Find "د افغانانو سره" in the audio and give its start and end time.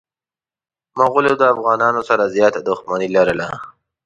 1.37-2.31